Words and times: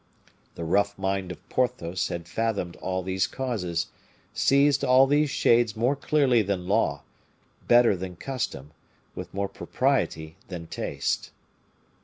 The 0.55 0.63
rough 0.63 0.97
mind 0.97 1.31
of 1.31 1.47
Porthos 1.47 2.07
had 2.07 2.27
fathomed 2.27 2.75
all 2.77 3.03
these 3.03 3.27
causes, 3.27 3.85
seized 4.33 4.83
all 4.83 5.05
these 5.05 5.29
shades 5.29 5.75
more 5.75 5.95
clearly 5.95 6.41
than 6.41 6.67
law, 6.67 7.03
better 7.67 7.95
than 7.95 8.15
custom, 8.15 8.71
with 9.13 9.31
more 9.31 9.47
propriety 9.47 10.37
than 10.47 10.65
taste. 10.65 11.29